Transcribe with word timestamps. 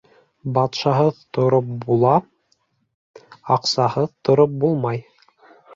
Батшаһыҙ 0.53 1.19
тороп 1.37 1.69
була, 1.85 2.15
аҡсаһыҙ 3.59 4.13
тороп 4.29 4.61
булмай. 4.65 5.07